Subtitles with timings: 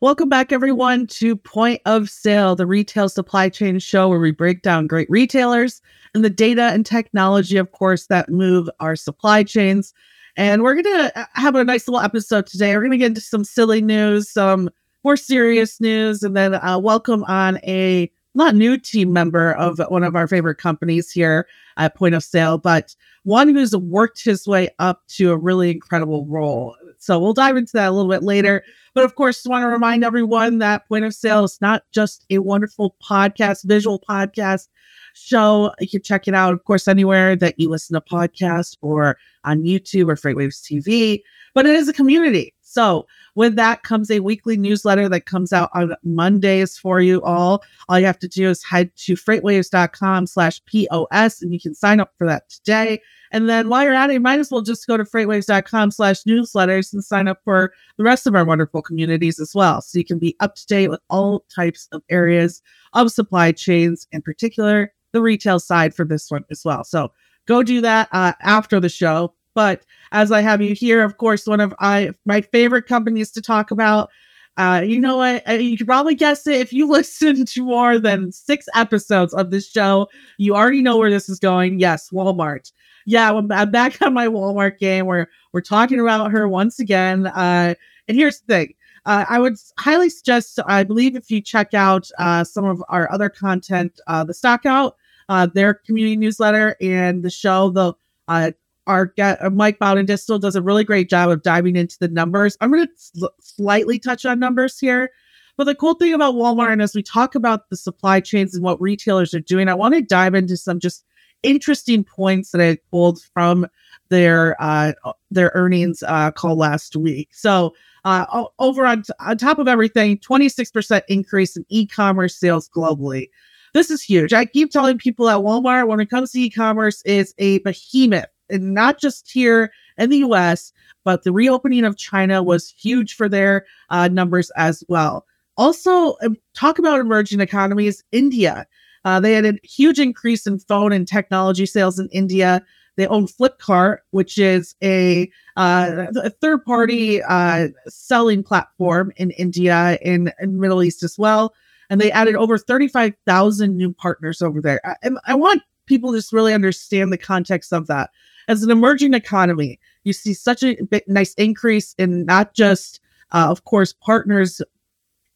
[0.00, 4.62] Welcome back, everyone, to Point of Sale, the retail supply chain show where we break
[4.62, 5.80] down great retailers
[6.12, 9.94] and the data and technology, of course, that move our supply chains.
[10.36, 12.74] And we're going to uh, have a nice little episode today.
[12.74, 14.70] We're going to get into some silly news, some
[15.04, 20.04] more serious news, and then uh, welcome on a not new team member of one
[20.04, 22.94] of our favorite companies here at Point of Sale, but
[23.24, 26.76] one who's worked his way up to a really incredible role.
[26.98, 28.62] So we'll dive into that a little bit later.
[28.94, 32.38] But of course, want to remind everyone that Point of Sale is not just a
[32.38, 34.68] wonderful podcast, visual podcast
[35.14, 35.72] show.
[35.80, 39.62] You can check it out, of course, anywhere that you listen to podcasts or on
[39.62, 41.22] YouTube or Freightwaves TV,
[41.54, 42.54] but it is a community.
[42.70, 47.64] So with that comes a weekly newsletter that comes out on Mondays for you all.
[47.88, 51.98] All you have to do is head to freightwaves.com slash POS and you can sign
[51.98, 53.02] up for that today.
[53.32, 56.22] And then while you're at it, you might as well just go to freightwaves.com slash
[56.22, 59.82] newsletters and sign up for the rest of our wonderful communities as well.
[59.82, 64.06] So you can be up to date with all types of areas of supply chains,
[64.12, 66.84] in particular, the retail side for this one as well.
[66.84, 67.10] So
[67.46, 69.34] go do that uh, after the show.
[69.54, 73.42] But as I have you here, of course, one of I, my favorite companies to
[73.42, 74.10] talk about.
[74.56, 75.48] Uh, you know what?
[75.48, 76.56] Uh, you can probably guess it.
[76.56, 81.10] If you listen to more than six episodes of this show, you already know where
[81.10, 81.78] this is going.
[81.78, 82.70] Yes, Walmart
[83.06, 87.26] yeah, I'm back on my Walmart game where we're talking about her once again.
[87.26, 87.74] Uh,
[88.08, 88.74] and here's the thing.
[89.06, 93.10] Uh, I would highly suggest, I believe, if you check out uh, some of our
[93.10, 94.92] other content, uh, the Stockout,
[95.28, 97.94] uh, their community newsletter, and the show, the
[98.28, 98.52] uh,
[98.86, 102.56] our uh, Mike Bowden Distal does a really great job of diving into the numbers.
[102.60, 105.10] I'm going to sl- slightly touch on numbers here.
[105.56, 108.64] But the cool thing about Walmart, and as we talk about the supply chains and
[108.64, 111.04] what retailers are doing, I want to dive into some just
[111.42, 113.66] interesting points that I pulled from
[114.08, 114.92] their uh,
[115.30, 117.28] their earnings uh, call last week.
[117.32, 123.28] So uh, over on, t- on top of everything, 26% increase in e-commerce sales globally.
[123.72, 124.32] This is huge.
[124.32, 128.74] I keep telling people at Walmart when it comes to e-commerce is a behemoth, and
[128.74, 130.72] not just here in the U.S.,
[131.04, 135.26] but the reopening of China was huge for their uh, numbers as well.
[135.56, 138.02] Also, um, talk about emerging economies.
[138.12, 138.66] India
[139.04, 142.62] uh, they had a huge increase in phone and technology sales in India.
[142.96, 149.98] They own Flipkart, which is a, uh, a third party uh, selling platform in India
[150.04, 151.54] and, Middle East as well.
[151.88, 154.80] And they added over 35,000 new partners over there.
[154.84, 158.10] I, I want people to just really understand the context of that.
[158.50, 163.00] As an emerging economy, you see such a nice increase in not just,
[163.32, 164.60] uh, of course, partners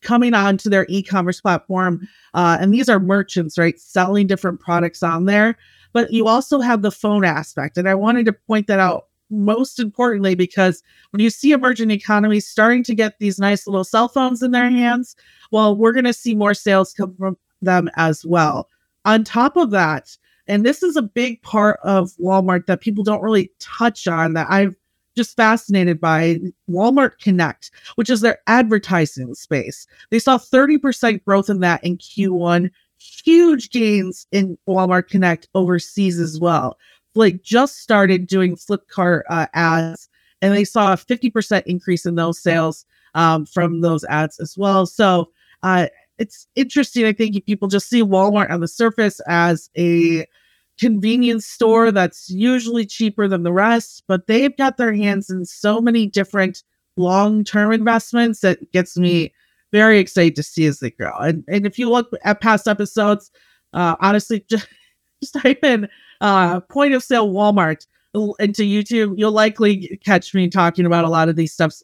[0.03, 5.03] coming on to their e-commerce platform uh, and these are merchants right selling different products
[5.03, 5.57] on there
[5.95, 9.81] but you also have the phone aspect and i wanted to point that out most
[9.81, 14.43] importantly because when you see emerging economies starting to get these nice little cell phones
[14.43, 15.17] in their hands
[15.51, 18.69] well we're going to see more sales come from them as well.
[19.05, 23.23] On top of that and this is a big part of walmart that people don't
[23.23, 24.75] really touch on that i've
[25.17, 26.39] just fascinated by
[26.69, 29.87] Walmart Connect, which is their advertising space.
[30.11, 36.41] They saw 30% growth in that in Q1, huge gains in Walmart Connect overseas as
[36.41, 36.79] well.
[37.15, 40.09] Like just started doing Flipkart uh, ads,
[40.43, 42.85] and they saw a 50% increase in those sales
[43.15, 44.85] um, from those ads as well.
[44.85, 45.31] So
[45.63, 45.87] uh,
[46.19, 47.05] it's interesting.
[47.05, 50.27] I think people just see Walmart on the surface as a
[50.79, 55.81] convenience store that's usually cheaper than the rest, but they've got their hands in so
[55.81, 56.63] many different
[56.97, 59.33] long-term investments that gets me
[59.73, 61.17] very excited to see as they grow.
[61.19, 63.31] And and if you look at past episodes,
[63.73, 64.69] uh, honestly, just,
[65.21, 65.89] just type in
[66.21, 67.87] uh, point of sale Walmart
[68.39, 71.75] into YouTube, you'll likely catch me talking about a lot of these stuff,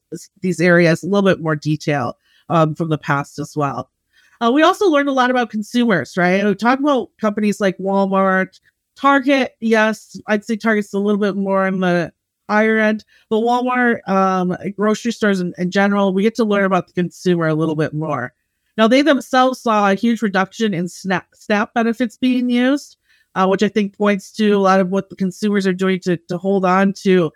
[0.40, 2.16] these areas, a little bit more detail
[2.48, 3.90] um, from the past as well.
[4.40, 6.44] Uh, we also learned a lot about consumers, right?
[6.44, 8.58] We talk about companies like Walmart,
[8.96, 12.12] Target, yes, I'd say Target's a little bit more on the
[12.48, 16.86] higher end, but Walmart, um, grocery stores in, in general, we get to learn about
[16.86, 18.32] the consumer a little bit more.
[18.76, 22.96] Now, they themselves saw a huge reduction in SNAP, SNAP benefits being used,
[23.34, 26.16] uh, which I think points to a lot of what the consumers are doing to,
[26.16, 27.30] to hold on to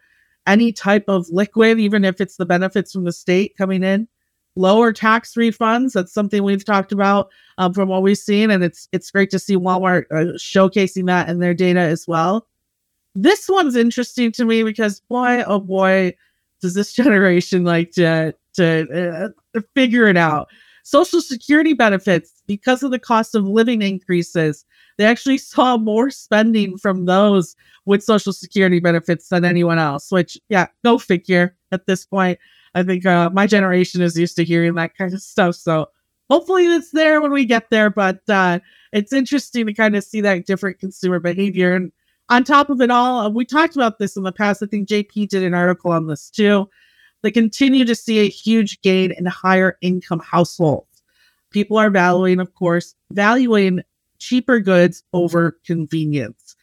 [0.47, 4.09] any type of liquid, even if it's the benefits from the state coming in
[4.57, 5.93] lower tax refunds.
[5.93, 9.39] That's something we've talked about um, from what we've seen, and it's it's great to
[9.39, 12.47] see Walmart uh, showcasing that in their data as well.
[13.15, 16.15] This one's interesting to me because boy, oh boy,
[16.61, 20.49] does this generation like to to uh, figure it out.
[20.85, 24.65] Social Security benefits, because of the cost of living increases,
[24.99, 27.57] they actually saw more spending from those
[27.87, 32.39] with Social Security benefits than anyone else, which, yeah, go figure at this point.
[32.75, 35.55] I think uh, my generation is used to hearing that kind of stuff.
[35.55, 35.89] So
[36.29, 37.91] hopefully it's there when we get there.
[37.91, 38.61] But uh,
[38.93, 41.75] it's interesting to kind of see that different consumer behavior.
[41.75, 41.93] And
[42.29, 44.63] on top of it all, uh, we talked about this in the past.
[44.63, 46.69] I think JP did an article on this too.
[47.23, 51.03] They continue to see a huge gain in higher income households.
[51.51, 53.81] People are valuing, of course, valuing
[54.19, 56.54] cheaper goods over convenience.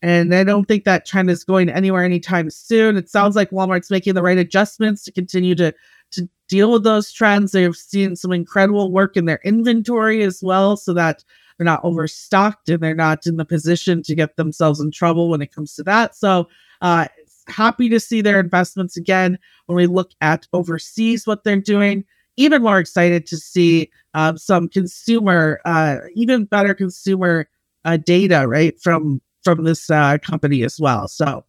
[0.00, 2.96] And I don't think that trend is going anywhere anytime soon.
[2.96, 5.74] It sounds like Walmart's making the right adjustments to continue to,
[6.12, 7.52] to deal with those trends.
[7.52, 11.24] They've seen some incredible work in their inventory as well, so that
[11.56, 15.42] they're not overstocked and they're not in the position to get themselves in trouble when
[15.42, 16.14] it comes to that.
[16.14, 16.48] So,
[16.80, 17.08] uh,
[17.48, 22.04] happy to see their investments again when we look at overseas what they're doing.
[22.36, 27.48] Even more excited to see um, some consumer, uh, even better consumer
[27.84, 31.08] uh, data, right, from from this uh, company as well.
[31.08, 31.44] So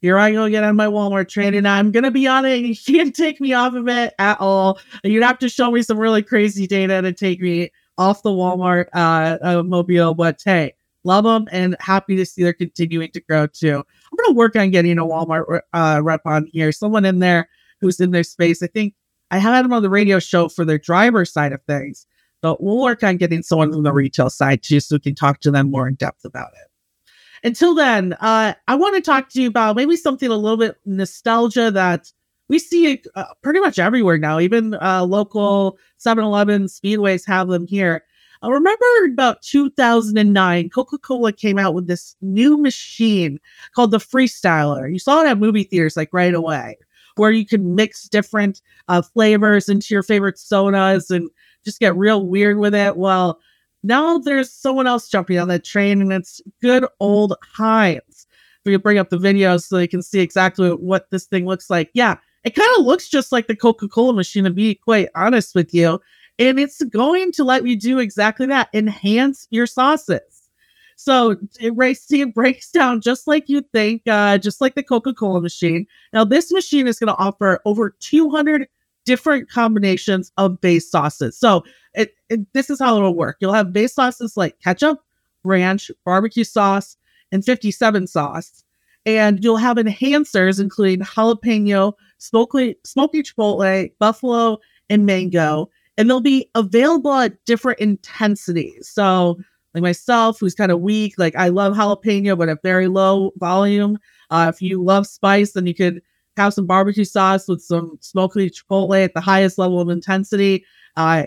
[0.00, 2.58] here I go get on my Walmart train, and I'm gonna be on it.
[2.64, 4.78] You can't take me off of it at all.
[5.02, 8.86] You'd have to show me some really crazy data to take me off the Walmart
[8.94, 10.14] uh, uh, mobile.
[10.14, 10.74] But hey,
[11.04, 13.76] love them and happy to see they're continuing to grow too.
[13.78, 16.70] I'm gonna work on getting a Walmart uh, rep on here.
[16.70, 17.48] Someone in there
[17.80, 18.62] who's in their space.
[18.62, 18.94] I think
[19.30, 22.06] I had them on the radio show for their driver side of things.
[22.40, 25.40] But we'll work on getting someone from the retail side too, so we can talk
[25.40, 26.67] to them more in depth about it.
[27.44, 30.76] Until then, uh, I want to talk to you about maybe something a little bit
[30.84, 32.12] nostalgia that
[32.48, 34.40] we see uh, pretty much everywhere now.
[34.40, 38.04] Even uh, local 7 Eleven speedways have them here.
[38.40, 43.40] I remember about 2009, Coca Cola came out with this new machine
[43.74, 44.90] called the Freestyler.
[44.90, 46.78] You saw it at movie theaters like right away,
[47.16, 51.28] where you could mix different uh, flavors into your favorite sodas and
[51.64, 52.96] just get real weird with it.
[52.96, 53.40] Well,
[53.82, 58.26] now there's someone else jumping on that train, and it's good old Heinz.
[58.64, 61.70] We can bring up the video so you can see exactly what this thing looks
[61.70, 61.90] like.
[61.94, 65.54] Yeah, it kind of looks just like the Coca Cola machine, to be quite honest
[65.54, 66.00] with you.
[66.38, 70.48] And it's going to let you do exactly that enhance your sauces.
[70.96, 71.72] So it,
[72.10, 75.86] it breaks down just like you think, uh, just like the Coca Cola machine.
[76.12, 78.68] Now, this machine is going to offer over 200
[79.08, 81.34] different combinations of base sauces.
[81.34, 81.64] So
[81.94, 83.38] it, it, this is how it'll work.
[83.40, 85.00] You'll have base sauces like ketchup,
[85.44, 86.98] ranch, barbecue sauce,
[87.32, 88.62] and 57 sauce.
[89.06, 94.58] And you'll have enhancers including jalapeno, smoky, smoky chipotle, buffalo,
[94.90, 95.70] and mango.
[95.96, 98.90] And they'll be available at different intensities.
[98.90, 99.38] So,
[99.72, 103.98] like myself, who's kind of weak, like I love jalapeno, but at very low volume.
[104.28, 106.02] Uh, if you love spice, then you could
[106.38, 110.64] have some barbecue sauce with some smoky chipotle at the highest level of intensity.
[110.96, 111.24] Uh,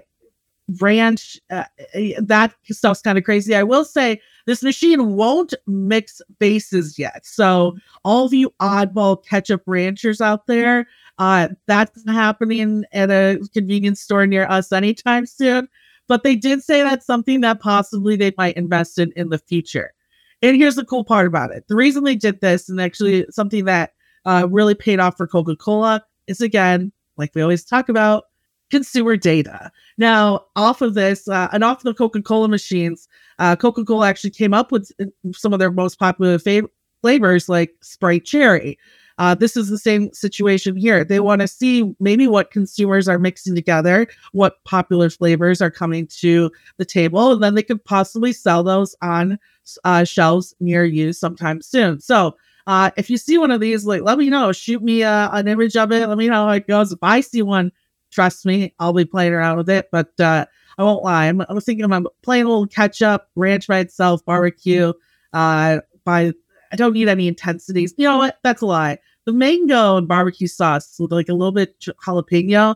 [0.80, 1.40] ranch.
[1.50, 3.56] Uh, eh, that stuff's kind of crazy.
[3.56, 7.26] I will say this machine won't mix bases yet.
[7.26, 7.76] So
[8.06, 10.88] all of you oddball ketchup ranchers out there,
[11.18, 15.68] uh, that's happening at a convenience store near us anytime soon.
[16.08, 19.94] But they did say that's something that possibly they might invest in in the future.
[20.42, 21.68] And here's the cool part about it.
[21.68, 23.94] The reason they did this, and actually something that
[24.26, 28.26] uh, really paid off for Coca Cola, is again, like we always talk about,
[28.70, 29.72] consumer data.
[29.98, 33.08] Now, off of this, uh, and off the Coca Cola machines,
[33.38, 36.70] uh, Coca Cola actually came up with uh, some of their most popular fav-
[37.02, 38.78] flavors like Sprite Cherry.
[39.18, 41.04] Uh, this is the same situation here.
[41.04, 46.08] They want to see maybe what consumers are mixing together, what popular flavors are coming
[46.08, 49.38] to the table, and then they could possibly sell those on
[49.84, 52.00] uh, shelves near you sometime soon.
[52.00, 52.36] So,
[52.68, 54.52] uh, if you see one of these, like let me know.
[54.52, 56.08] Shoot me uh, an image of it.
[56.08, 56.92] Let me know how it goes.
[56.92, 57.72] If I see one
[58.12, 60.46] Trust me, I'll be playing around with it, but uh,
[60.78, 61.28] I won't lie.
[61.28, 64.92] I'm, I was thinking I'm playing a little catch up, ranch by itself, barbecue.
[65.34, 66.34] Uh, by
[66.74, 67.94] I don't need any intensities.
[67.98, 68.40] You know what?
[68.44, 69.00] That's a lie.
[69.26, 72.76] The mango and barbecue sauce with like a little bit jalapeno,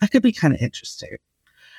[0.00, 1.16] that could be kind of interesting.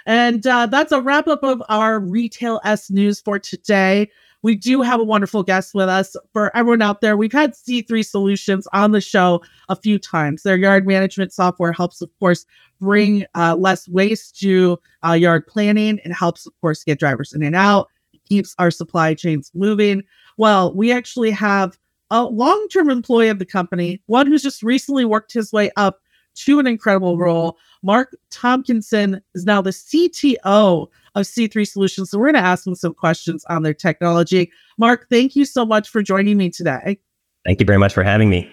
[0.06, 4.10] And uh, that's a wrap up of our Retail S news for today.
[4.44, 6.16] We do have a wonderful guest with us.
[6.32, 10.44] For everyone out there, we've had C3 Solutions on the show a few times.
[10.44, 12.46] Their yard management software helps, of course,
[12.80, 17.44] bring uh, less waste to uh, yard planning and helps, of course, get drivers in
[17.44, 17.88] and out,
[18.30, 20.04] keeps our supply chains moving.
[20.38, 21.78] Well, we actually have
[22.12, 26.00] a long term employee of the company, one who's just recently worked his way up
[26.36, 27.58] to an incredible role.
[27.84, 32.12] Marc Tomkinson is now the CTO of C3 Solutions.
[32.12, 34.52] So we're going to ask them some questions on their technology.
[34.78, 37.00] Marc, thank you so much for joining me today.
[37.46, 38.50] Thank you very much for having me.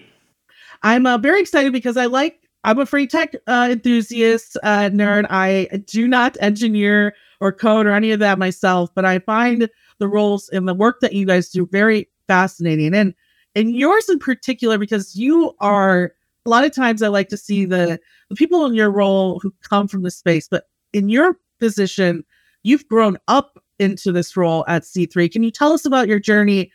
[0.83, 5.27] I'm uh, very excited because I like I'm a free tech uh, enthusiast, uh, nerd.
[5.29, 9.69] I do not engineer or code or any of that myself, but I find
[9.99, 12.95] the roles and the work that you guys do very fascinating.
[12.95, 13.13] And
[13.53, 16.13] and yours in particular, because you are
[16.45, 19.53] a lot of times I like to see the the people in your role who
[19.61, 22.23] come from the space, but in your position,
[22.65, 25.31] you've grown up into this role at C3.
[25.31, 26.71] Can you tell us about your journey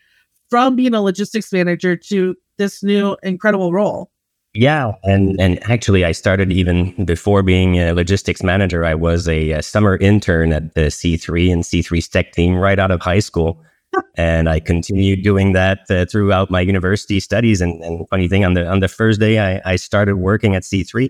[0.49, 4.11] from being a logistics manager to this new incredible role?
[4.53, 8.83] Yeah, and and actually, I started even before being a logistics manager.
[8.83, 12.91] I was a, a summer intern at the C3 and C3's tech team right out
[12.91, 13.63] of high school,
[14.17, 17.61] and I continued doing that uh, throughout my university studies.
[17.61, 20.63] And, and funny thing, on the on the first day I, I started working at
[20.63, 21.09] C3,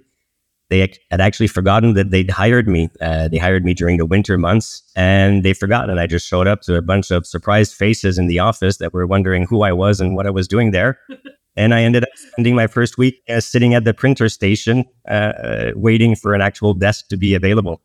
[0.71, 0.79] they
[1.11, 2.89] had actually forgotten that they'd hired me.
[3.01, 5.89] Uh, they hired me during the winter months, and they forgot.
[5.89, 8.93] And I just showed up to a bunch of surprised faces in the office that
[8.93, 10.97] were wondering who I was and what I was doing there.
[11.57, 15.33] And I ended up spending my first week uh, sitting at the printer station, uh,
[15.43, 17.81] uh, waiting for an actual desk to be available.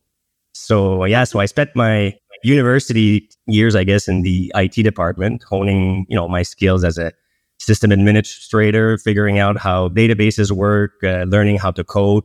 [0.54, 2.14] So yeah, so I spent my
[2.44, 7.12] university years, I guess, in the IT department, honing you know my skills as a
[7.58, 12.22] system administrator, figuring out how databases work, uh, learning how to code,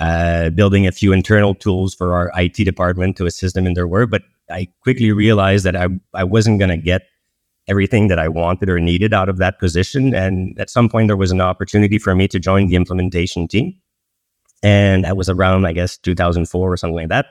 [0.00, 3.86] uh, building a few internal tools for our IT department to assist them in their
[3.86, 4.10] work.
[4.10, 7.02] But I quickly realized that I I wasn't going to get
[7.68, 10.14] everything that I wanted or needed out of that position.
[10.14, 13.74] And at some point, there was an opportunity for me to join the implementation team.
[14.62, 17.26] And that was around, I guess, 2004 or something like that.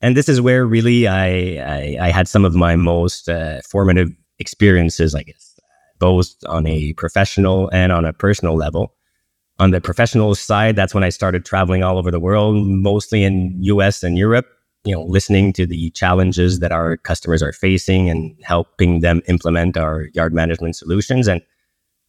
[0.00, 4.10] And this is where really I, I, I had some of my most uh, formative
[4.38, 5.58] experiences, I guess,
[5.98, 8.94] both on a professional and on a personal level.
[9.58, 13.56] On the professional side, that's when I started traveling all over the world, mostly in
[13.62, 14.46] US and Europe
[14.84, 19.76] you know, listening to the challenges that our customers are facing and helping them implement
[19.76, 21.28] our yard management solutions.
[21.28, 21.40] And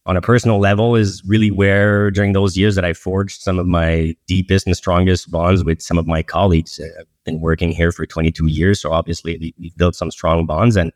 [0.06, 3.66] on a personal level is really where during those years that I forged some of
[3.66, 6.80] my deepest and strongest bonds with some of my colleagues.
[6.80, 8.80] Uh, I've been working here for 22 years.
[8.80, 10.92] So obviously we've built some strong bonds and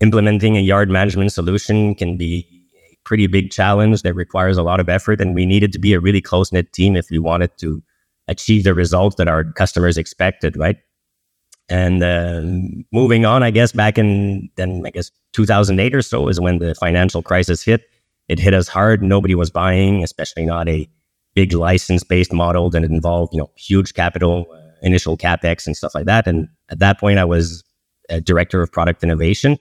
[0.00, 2.46] implementing a yard management solution can be
[3.04, 5.20] pretty big challenge that requires a lot of effort.
[5.20, 7.82] And we needed to be a really close knit team if we wanted to
[8.28, 10.76] achieve the results that our customers expected, right?
[11.68, 12.42] And uh,
[12.92, 16.74] moving on, I guess back in then I guess 2008 or so is when the
[16.74, 17.82] financial crisis hit.
[18.28, 19.02] It hit us hard.
[19.02, 20.88] Nobody was buying, especially not a
[21.34, 25.94] big license based model that involved you know huge capital, uh, initial capex and stuff
[25.94, 26.26] like that.
[26.26, 27.62] And at that point, I was
[28.08, 29.56] a director of product innovation.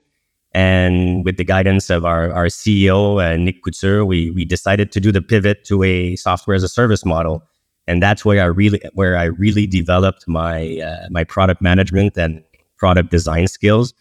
[0.52, 5.00] And with the guidance of our, our CEO, uh, Nick Couture, we, we decided to
[5.00, 7.44] do the pivot to a software as a service model
[7.90, 12.44] and that's where I really where I really developed my uh, my product management and
[12.78, 13.96] product design skills.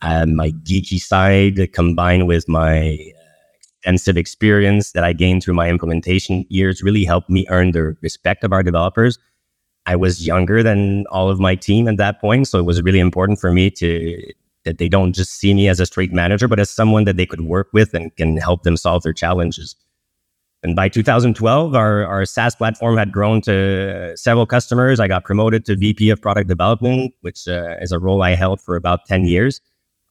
[0.00, 3.22] Um, my geeky side combined with my uh,
[3.58, 8.44] extensive experience that I gained through my implementation years really helped me earn the respect
[8.44, 9.18] of our developers.
[9.86, 13.00] I was younger than all of my team at that point, so it was really
[13.00, 14.32] important for me to
[14.64, 17.26] that they don't just see me as a straight manager, but as someone that they
[17.26, 19.76] could work with and can help them solve their challenges.
[20.62, 25.00] And by 2012, our, our SaaS platform had grown to several customers.
[25.00, 28.60] I got promoted to VP of product development, which uh, is a role I held
[28.60, 29.60] for about 10 years.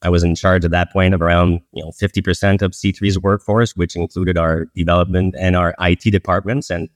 [0.01, 3.75] I was in charge at that point of around you know 50% of C3's workforce,
[3.75, 6.69] which included our development and our IT departments.
[6.69, 6.89] And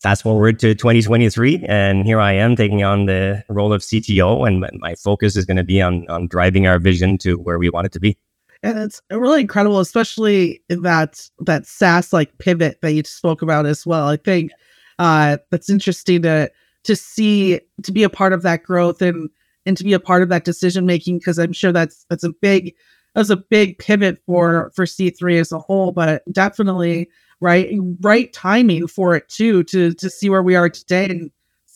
[0.00, 4.64] fast forward to 2023, and here I am taking on the role of CTO, and
[4.80, 7.86] my focus is going to be on on driving our vision to where we want
[7.86, 8.16] it to be
[8.62, 13.86] and it's really incredible, especially that that SaaS like pivot that you spoke about as
[13.86, 14.08] well.
[14.08, 14.50] I think
[14.98, 16.50] uh, that's interesting to
[16.84, 19.30] to see to be a part of that growth and
[19.66, 22.32] and to be a part of that decision making because I'm sure that's that's a
[22.32, 22.74] big
[23.14, 27.08] that's a big pivot for for C3 as a whole, but definitely
[27.40, 31.30] right right timing for it too to to see where we are today and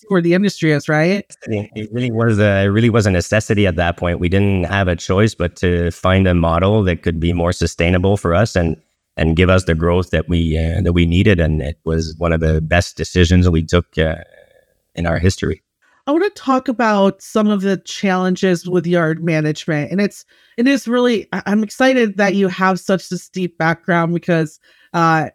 [0.08, 1.24] where the industry is, right?
[1.46, 4.18] It really was a it really was a necessity at that point.
[4.18, 8.16] We didn't have a choice but to find a model that could be more sustainable
[8.16, 8.76] for us and
[9.16, 11.40] and give us the growth that we uh, that we needed.
[11.40, 14.16] And it was one of the best decisions we took uh,
[14.94, 15.62] in our history.
[16.06, 20.24] I want to talk about some of the challenges with yard management, and it's
[20.56, 24.58] it is really I'm excited that you have such a deep background because
[24.92, 25.30] uh,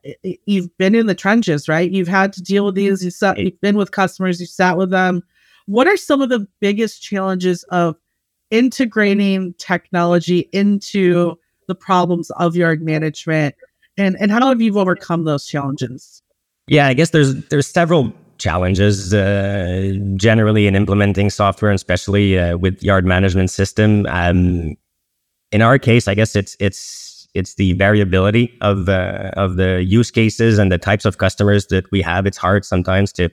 [0.46, 1.90] you've been in the trenches, right?
[1.90, 3.04] You've had to deal with these.
[3.04, 4.40] You sat, you've been with customers.
[4.40, 5.24] You sat with them.
[5.66, 7.96] What are some of the biggest challenges of
[8.52, 11.38] integrating technology into
[11.68, 13.56] the problems of yard management,
[13.98, 16.22] and and how have you overcome those challenges?
[16.68, 22.82] Yeah, I guess there's there's several challenges uh, generally in implementing software, especially uh, with
[22.84, 24.06] yard management system.
[24.08, 24.76] Um,
[25.52, 30.12] in our case, I guess it's it's it's the variability of uh, of the use
[30.12, 32.26] cases and the types of customers that we have.
[32.26, 33.30] It's hard sometimes to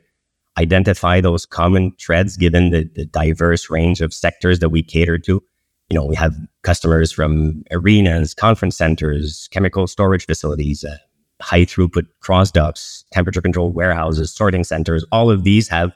[0.58, 5.42] identify those common threads given the, the diverse range of sectors that we cater to.
[5.90, 10.96] You know, we have customers from arenas, conference centers, chemical storage facilities, uh,
[11.40, 15.04] high throughput cross docks, temperature controlled warehouses, sorting centers.
[15.12, 15.92] All of these have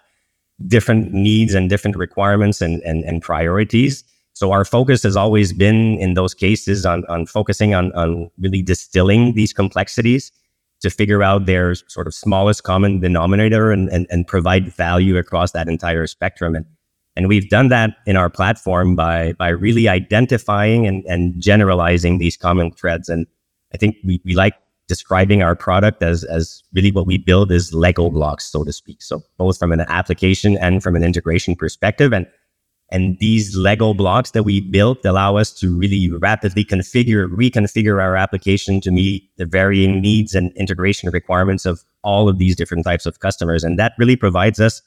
[0.66, 4.04] different needs and different requirements and, and, and priorities.
[4.38, 8.62] So our focus has always been in those cases on, on focusing on, on really
[8.62, 10.30] distilling these complexities
[10.80, 15.50] to figure out their sort of smallest common denominator and, and, and provide value across
[15.50, 16.54] that entire spectrum.
[16.54, 16.66] And,
[17.16, 22.36] and we've done that in our platform by, by really identifying and, and generalizing these
[22.36, 23.08] common threads.
[23.08, 23.26] And
[23.74, 24.54] I think we, we like
[24.86, 29.02] describing our product as, as really what we build is Lego blocks, so to speak.
[29.02, 32.12] So both from an application and from an integration perspective.
[32.12, 32.28] And
[32.90, 38.16] and these Lego blocks that we built allow us to really rapidly configure, reconfigure our
[38.16, 43.04] application to meet the varying needs and integration requirements of all of these different types
[43.04, 43.62] of customers.
[43.62, 44.80] And that really provides us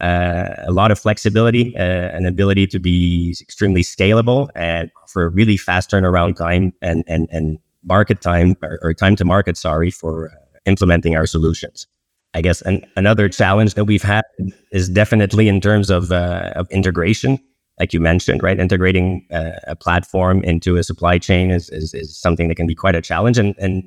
[0.00, 5.28] uh, a lot of flexibility, uh, an ability to be extremely scalable and for a
[5.28, 9.90] really fast turnaround time and, and, and market time or, or time to market, sorry,
[9.90, 11.86] for uh, implementing our solutions.
[12.34, 14.24] I guess an, another challenge that we've had
[14.72, 17.38] is definitely in terms of, uh, of integration,
[17.80, 18.58] like you mentioned, right?
[18.58, 22.74] Integrating uh, a platform into a supply chain is, is, is something that can be
[22.74, 23.38] quite a challenge.
[23.38, 23.82] And, and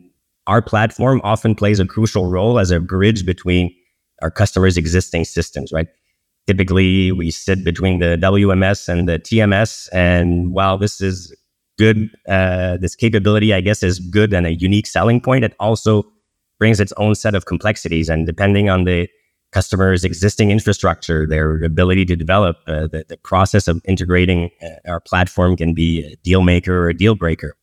[0.48, 3.74] our platform often plays a crucial role as a bridge between
[4.22, 5.88] our customers' existing systems, right?
[6.48, 9.88] Typically, we sit between the WMS and the TMS.
[9.94, 11.36] And while this is
[11.78, 16.04] good, uh, this capability, I guess, is good and a unique selling point, it also
[16.62, 18.08] brings its own set of complexities.
[18.08, 19.10] And depending on the
[19.52, 25.00] customer's existing infrastructure, their ability to develop, uh, the, the, process of integrating uh, our
[25.00, 27.56] platform can be a deal maker or a deal breaker.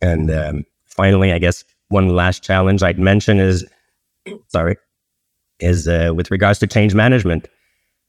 [0.00, 3.66] And um, finally, I guess one last challenge I'd mention is,
[4.46, 4.76] sorry,
[5.58, 7.48] is uh, with regards to change management.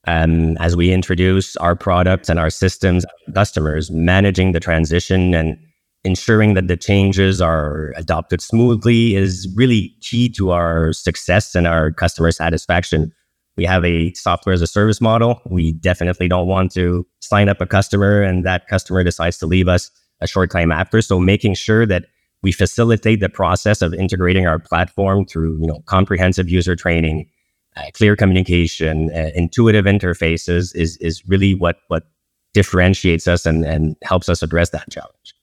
[0.05, 5.57] Um, as we introduce our products and our systems, customers managing the transition and
[6.05, 11.91] ensuring that the changes are adopted smoothly is really key to our success and our
[11.91, 13.11] customer satisfaction.
[13.57, 15.41] We have a software as a service model.
[15.49, 19.67] We definitely don't want to sign up a customer and that customer decides to leave
[19.67, 19.89] us
[20.21, 21.01] a short time after.
[21.01, 22.05] So making sure that
[22.41, 27.27] we facilitate the process of integrating our platform through, you know, comprehensive user training,
[27.75, 32.03] uh, clear communication, uh, intuitive interfaces is is really what what
[32.53, 35.34] differentiates us and, and helps us address that challenge.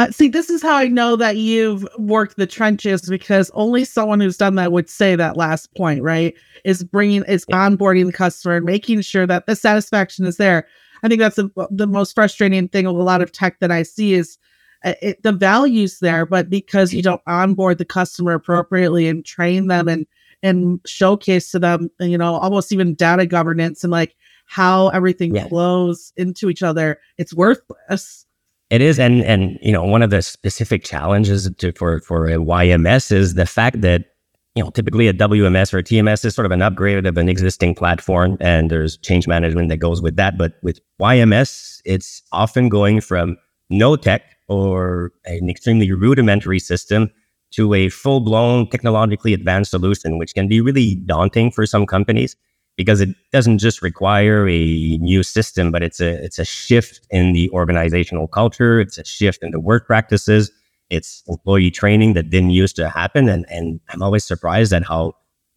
[0.00, 4.18] Uh, see, this is how I know that you've worked the trenches because only someone
[4.18, 6.34] who's done that would say that last point, right?
[6.64, 10.66] Is bringing, is onboarding the customer and making sure that the satisfaction is there.
[11.02, 13.82] I think that's the, the most frustrating thing of a lot of tech that I
[13.82, 14.38] see is
[14.86, 19.66] uh, it, the value's there, but because you don't onboard the customer appropriately and train
[19.66, 20.06] them and
[20.42, 25.46] and showcase to them, you know, almost even data governance and like how everything yeah.
[25.46, 28.24] flows into each other, it's worthless.
[28.70, 32.36] It is, and and you know, one of the specific challenges to, for for a
[32.36, 34.14] YMS is the fact that
[34.54, 37.28] you know typically a WMS or a TMS is sort of an upgrade of an
[37.28, 40.38] existing platform, and there's change management that goes with that.
[40.38, 43.36] But with YMS, it's often going from
[43.70, 47.10] no tech or an extremely rudimentary system
[47.50, 52.36] to a full blown technologically advanced solution, which can be really daunting for some companies
[52.80, 57.34] because it doesn't just require a new system, but it's a it's a shift in
[57.34, 58.80] the organizational culture.
[58.80, 60.50] It's a shift in the work practices.
[60.88, 63.28] It's employee training that didn't used to happen.
[63.28, 65.12] And and I'm always surprised at how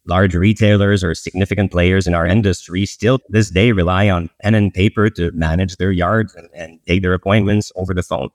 [0.06, 4.74] large retailers or significant players in our industry still this day rely on pen and
[4.74, 8.28] paper to manage their yards and, and take their appointments over the phone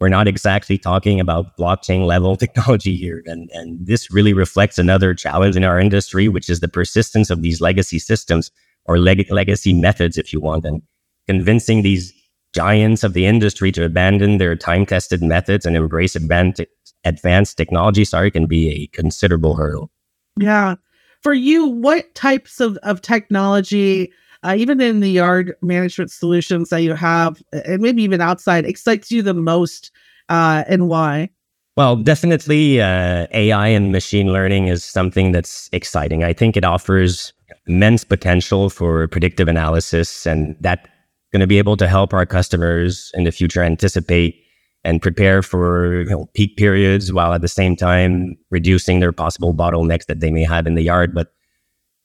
[0.00, 3.22] we're not exactly talking about blockchain level technology here.
[3.26, 7.42] And, and this really reflects another challenge in our industry, which is the persistence of
[7.42, 8.50] these legacy systems
[8.84, 10.82] or leg- legacy methods, if you want, and
[11.26, 12.12] convincing these
[12.52, 16.62] giants of the industry to abandon their time tested methods and embrace advanced,
[17.04, 19.90] advanced technology, sorry, can be a considerable hurdle.
[20.38, 20.76] Yeah.
[21.22, 24.12] For you, what types of, of technology
[24.46, 29.10] uh, even in the yard management solutions that you have, and maybe even outside, excites
[29.10, 29.90] you the most
[30.28, 31.30] uh, and why?
[31.76, 36.24] Well, definitely uh, AI and machine learning is something that's exciting.
[36.24, 37.32] I think it offers
[37.66, 40.88] immense potential for predictive analysis, and that's
[41.32, 44.42] going to be able to help our customers in the future anticipate
[44.84, 49.52] and prepare for you know, peak periods while at the same time reducing their possible
[49.52, 51.12] bottlenecks that they may have in the yard.
[51.12, 51.32] But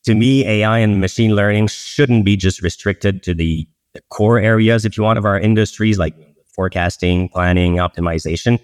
[0.04, 4.84] to me, AI and machine learning shouldn't be just restricted to the, the core areas,
[4.84, 6.14] if you want, of our industries like
[6.54, 8.58] forecasting, planning, optimization.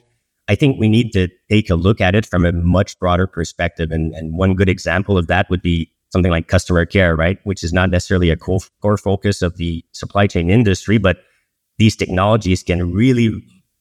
[0.48, 3.90] I think we need to take a look at it from a much broader perspective.
[3.90, 7.38] And, and one good example of that would be something like customer care, right?
[7.44, 11.18] Which is not necessarily a core, core focus of the supply chain industry, but
[11.76, 13.30] these technologies can really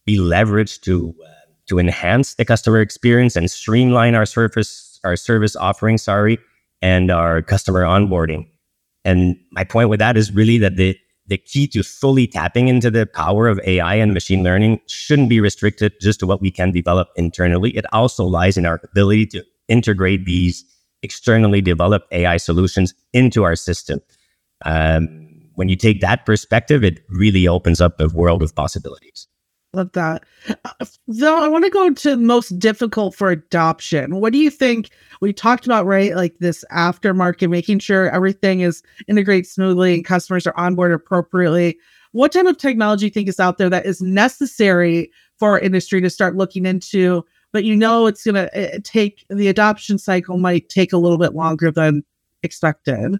[0.05, 1.31] be leveraged to uh,
[1.67, 5.97] to enhance the customer experience and streamline our service our service offering.
[5.97, 6.39] Sorry,
[6.81, 8.47] and our customer onboarding.
[9.05, 12.89] And my point with that is really that the the key to fully tapping into
[12.89, 16.71] the power of AI and machine learning shouldn't be restricted just to what we can
[16.71, 17.75] develop internally.
[17.75, 20.63] It also lies in our ability to integrate these
[21.03, 23.99] externally developed AI solutions into our system.
[24.63, 29.27] Um, when you take that perspective, it really opens up a world of possibilities.
[29.73, 30.23] Love that.
[31.07, 34.15] Though I want to go to most difficult for adoption.
[34.15, 34.89] What do you think?
[35.21, 40.47] We talked about right, like this aftermarket, making sure everything is integrated smoothly and customers
[40.47, 41.77] are onboarded appropriately.
[42.13, 46.01] What type of technology you think is out there that is necessary for our industry
[46.01, 47.25] to start looking into?
[47.51, 50.97] But you know, it's going to eh, eh, take the adoption cycle might take a
[50.97, 52.03] little bit longer than
[52.41, 53.17] expected.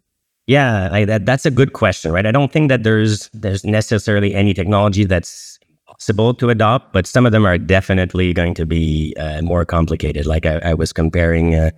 [0.48, 2.26] Yeah, I, that, that's a good question, right?
[2.26, 5.60] I don't think that there's there's necessarily any technology that's
[5.98, 10.26] possible to adopt, but some of them are definitely going to be uh, more complicated.
[10.26, 11.72] Like I, I was comparing uh,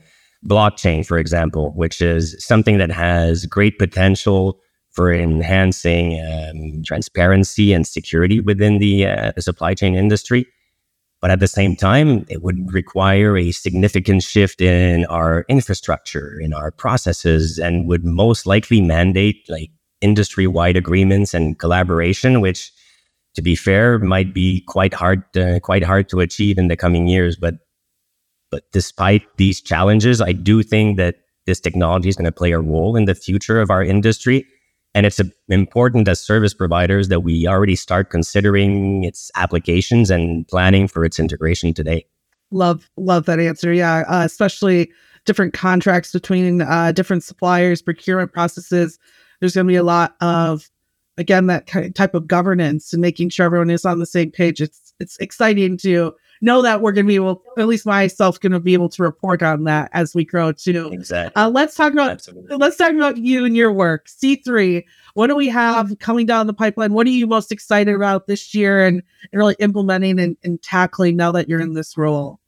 [0.45, 4.59] blockchain, for example, which is something that has great potential
[4.91, 10.45] for enhancing um, transparency and security within the, uh, the supply chain industry.
[11.21, 16.53] But at the same time, it would require a significant shift in our infrastructure, in
[16.53, 19.69] our processes, and would most likely mandate like
[20.01, 22.71] industry wide agreements and collaboration, which,
[23.39, 27.07] to be fair, might be quite hard, uh, quite hard to achieve in the coming
[27.07, 27.35] years.
[27.35, 27.55] But,
[28.51, 32.59] but despite these challenges, I do think that this technology is going to play a
[32.59, 34.45] role in the future of our industry
[34.95, 40.87] and it's important as service providers that we already start considering its applications and planning
[40.87, 42.05] for its integration today.
[42.51, 43.71] Love, love that answer.
[43.71, 44.91] Yeah, uh, especially
[45.25, 48.97] different contracts between uh, different suppliers, procurement processes.
[49.39, 50.69] There's going to be a lot of,
[51.19, 54.31] again, that kind of type of governance and making sure everyone is on the same
[54.31, 54.61] page.
[54.61, 58.53] It's it's exciting to know that we're going to be able, at least myself, going
[58.53, 60.89] to be able to report on that as we grow too.
[60.93, 61.41] Exactly.
[61.41, 62.55] Uh, let's talk about Absolutely.
[62.55, 64.07] let's talk about you and your work.
[64.07, 64.87] C three.
[65.13, 66.93] What do we have coming down the pipeline?
[66.93, 71.17] What are you most excited about this year and, and really implementing and, and tackling
[71.17, 72.38] now that you're in this role?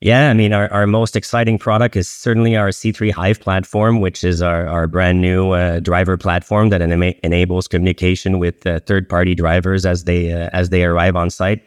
[0.00, 4.24] Yeah, I mean, our, our most exciting product is certainly our C3 Hive platform, which
[4.24, 9.10] is our, our brand new uh, driver platform that en- enables communication with uh, third
[9.10, 11.62] party drivers as they uh, as they arrive on site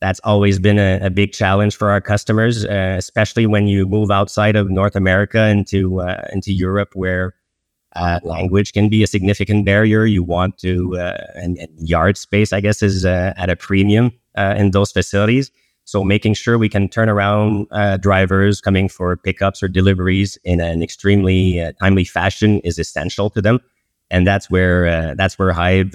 [0.00, 4.10] that's always been a, a, big challenge for our customers, uh, especially when you move
[4.10, 7.34] outside of North America into uh, into Europe, where
[7.94, 10.04] uh, language can be a significant barrier.
[10.04, 10.96] You want to,
[11.34, 15.50] and, and, yard space, I guess, is at a premium in those facilities.
[15.86, 17.68] So making sure we can turn around
[18.00, 23.60] drivers coming for pickups or deliveries in an extremely timely fashion is essential to them,
[24.10, 25.94] and that's where that's where Hive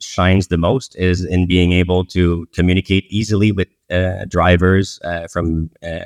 [0.00, 5.70] shines the most is in being able to communicate easily with uh, drivers uh, from
[5.82, 5.98] uh,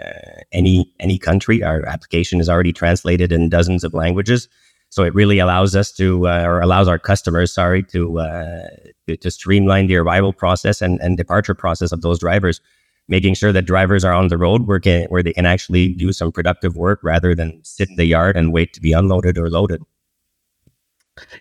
[0.52, 1.62] any any country.
[1.62, 4.48] Our application is already translated in dozens of languages,
[4.90, 8.68] so it really allows us to, uh, or allows our customers, sorry, to, uh,
[9.06, 12.60] to, to streamline the arrival process and, and departure process of those drivers,
[13.08, 16.12] making sure that drivers are on the road where can, where they can actually do
[16.12, 19.50] some productive work rather than sit in the yard and wait to be unloaded or
[19.50, 19.82] loaded.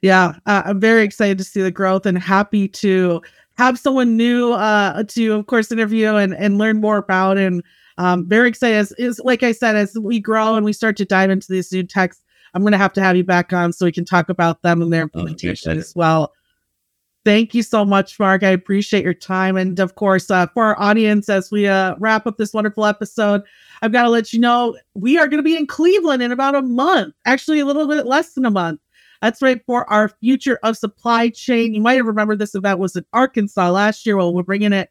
[0.02, 3.22] Yeah, uh, I'm very excited to see the growth and happy to
[3.58, 7.38] have someone new uh, to, of course, interview and, and learn more about.
[7.38, 7.64] And
[7.98, 8.76] um, very excited.
[8.76, 11.72] As, is like I said, as we grow and we start to dive into these
[11.72, 12.22] new techs,
[12.54, 14.82] I'm going to have to have you back on so we can talk about them
[14.82, 16.34] and their oh, implementation oh, as well.
[17.28, 18.42] Thank you so much, Marc.
[18.42, 19.58] I appreciate your time.
[19.58, 23.42] And of course, uh, for our audience, as we uh, wrap up this wonderful episode,
[23.82, 26.56] I've got to let you know we are going to be in Cleveland in about
[26.56, 28.80] a month, actually, a little bit less than a month.
[29.22, 31.74] That's right for our future of supply chain.
[31.74, 34.16] You might have remembered this event was in Arkansas last year.
[34.16, 34.90] Well, we're bringing it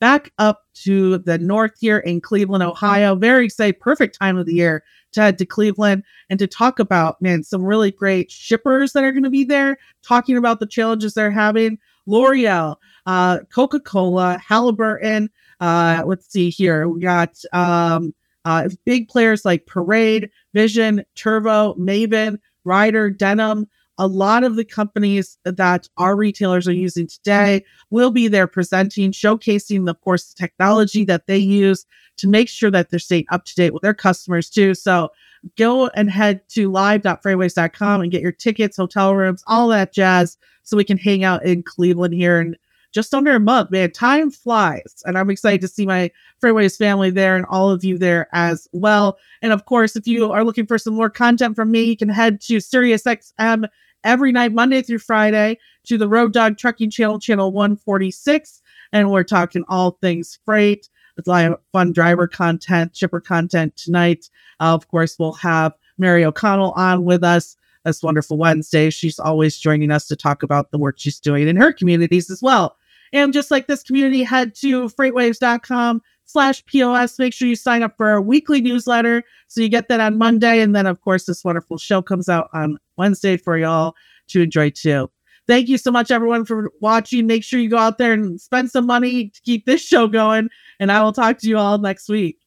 [0.00, 3.14] back up to the north here in Cleveland, Ohio.
[3.14, 4.82] Very excited, perfect time of the year
[5.16, 9.24] to to Cleveland and to talk about, man, some really great shippers that are going
[9.24, 11.78] to be there, talking about the challenges they're having.
[12.06, 12.76] L'Oreal,
[13.06, 15.28] uh, Coca Cola, Halliburton.
[15.60, 16.88] Uh, let's see here.
[16.88, 24.44] We got um, uh, big players like Parade, Vizion, Turvo, Maven, Ryder, Denim, a lot
[24.44, 30.00] of the companies that our retailers are using today will be there presenting, showcasing, of
[30.00, 31.86] course, the technology that they use
[32.18, 34.74] to make sure that they're staying up to date with their customers too.
[34.74, 35.10] So
[35.56, 40.76] go and head to live.freightwaves.com and get your tickets, hotel rooms, all that jazz, so
[40.76, 42.56] we can hang out in Cleveland here in
[42.92, 43.90] just under a month, man.
[43.90, 45.02] Time flies.
[45.04, 46.10] And I'm excited to see my
[46.42, 49.18] Freightwaves family there and all of you there as well.
[49.42, 52.08] And of course, if you are looking for some more content from me, you can
[52.08, 53.68] head to SiriusXM
[54.06, 58.62] every night, Monday through Friday, to the Road Dog Trucking Channel, channel 146.
[58.92, 60.88] And we're talking all things freight.
[61.18, 64.30] It's a lot of fun driver content, shipper content tonight.
[64.60, 68.90] Uh, of course, we'll have Mary O'Connell on with us this wonderful Wednesday.
[68.90, 72.42] She's always joining us to talk about the work she's doing in her communities as
[72.42, 72.76] well.
[73.12, 77.18] And just like this community, head to freightwaves.com slash POS.
[77.18, 79.24] Make sure you sign up for our weekly newsletter.
[79.48, 80.60] So you get that on Monday.
[80.60, 83.94] And then, of course, this wonderful show comes out on Wednesday for y'all
[84.28, 85.10] to enjoy too.
[85.46, 87.26] Thank you so much, everyone, for watching.
[87.26, 90.48] Make sure you go out there and spend some money to keep this show going.
[90.80, 92.38] And I will talk to you all next week.